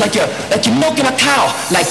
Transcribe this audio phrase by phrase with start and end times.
[0.00, 1.52] like you're like you're milking a cow.
[1.70, 1.86] Like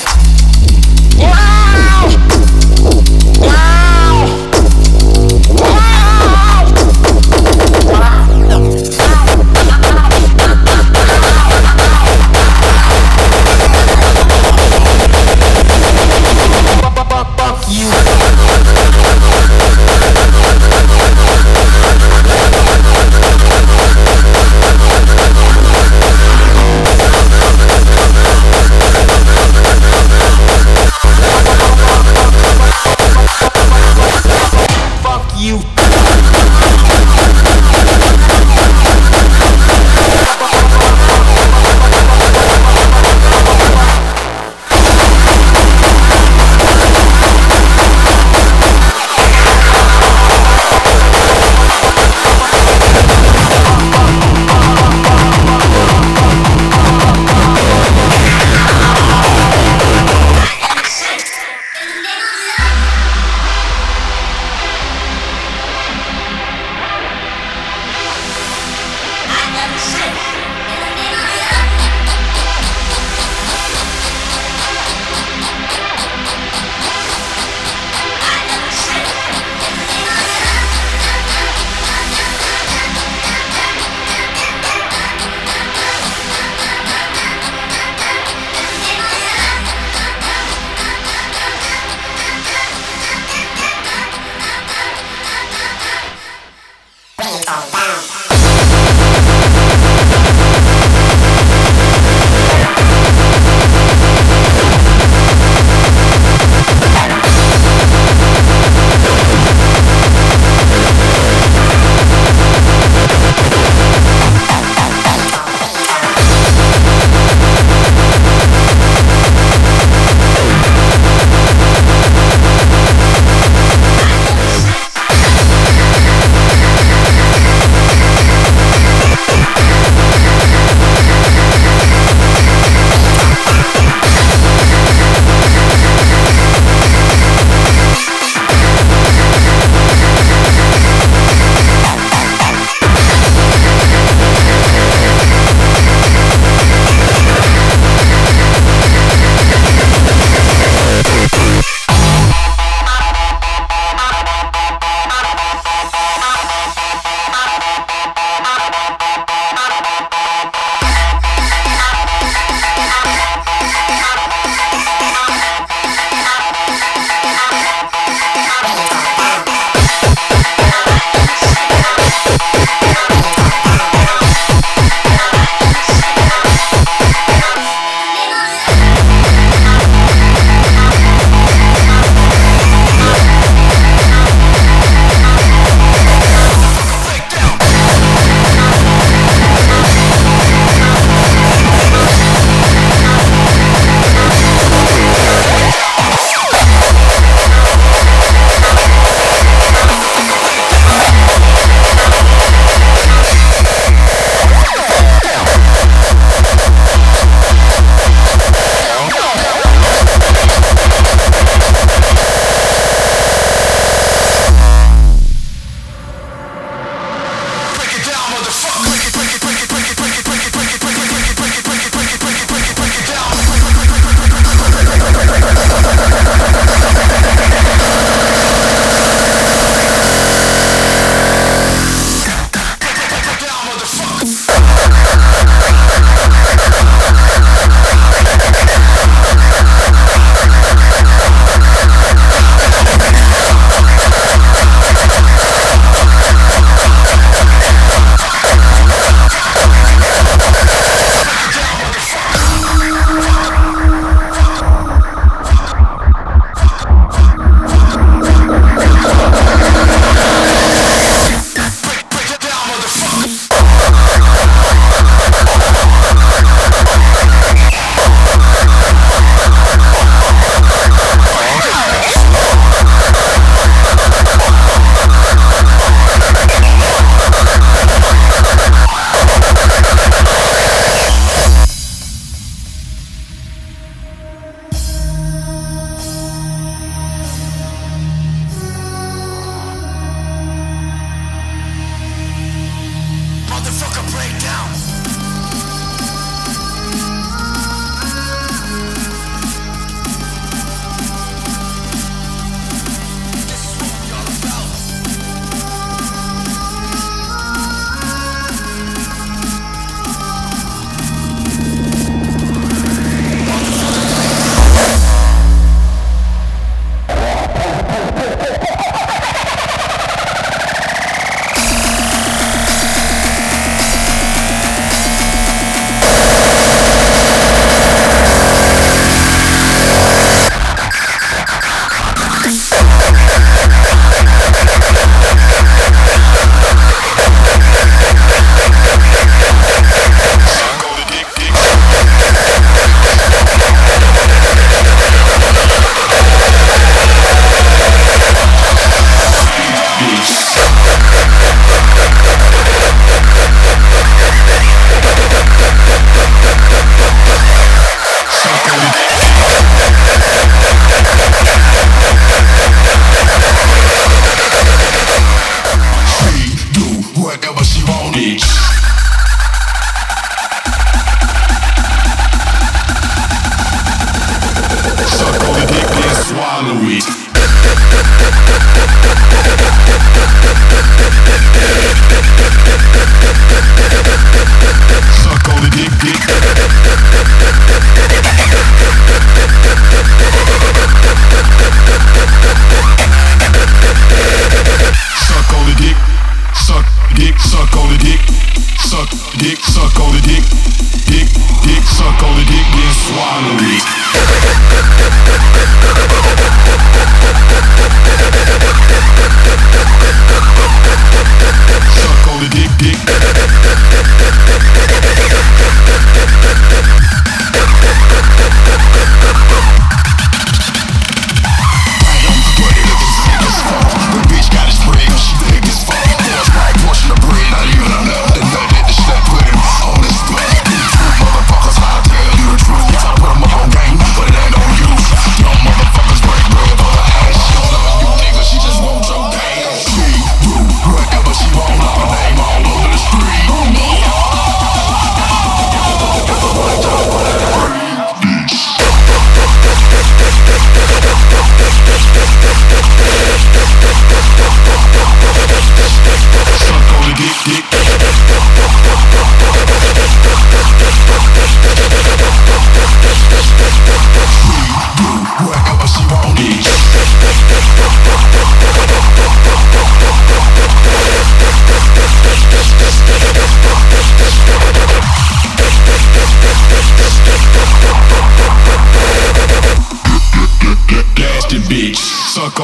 [399.94, 400.41] the dick, dick,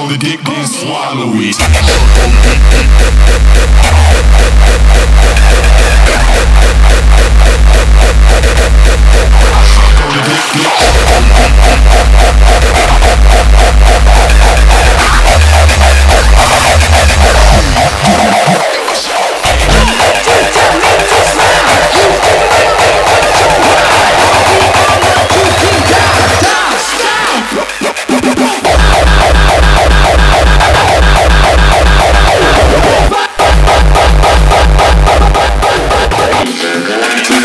[0.07, 1.57] on the dick, then swallow it.
[36.79, 37.36] And.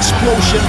[0.00, 0.59] Multiple